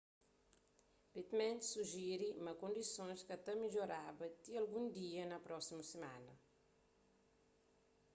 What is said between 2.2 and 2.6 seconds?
ma